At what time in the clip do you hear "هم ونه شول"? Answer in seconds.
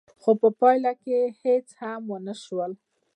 1.81-2.71